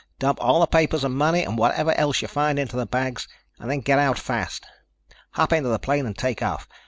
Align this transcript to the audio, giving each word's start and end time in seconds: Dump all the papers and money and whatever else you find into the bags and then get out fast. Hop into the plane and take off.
Dump 0.17 0.39
all 0.41 0.59
the 0.61 0.65
papers 0.65 1.03
and 1.03 1.15
money 1.15 1.43
and 1.43 1.59
whatever 1.59 1.93
else 1.95 2.23
you 2.23 2.27
find 2.27 2.57
into 2.57 2.75
the 2.75 2.87
bags 2.87 3.27
and 3.59 3.69
then 3.69 3.81
get 3.81 3.99
out 3.99 4.17
fast. 4.17 4.65
Hop 5.33 5.53
into 5.53 5.69
the 5.69 5.77
plane 5.77 6.07
and 6.07 6.17
take 6.17 6.41
off. 6.41 6.67